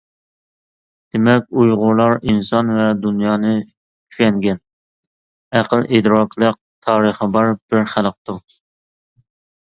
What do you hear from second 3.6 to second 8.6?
چۈشەنگەن، ئەقىل-ئىدراكلىق، تارىخى بار بىر خەلقتۇر.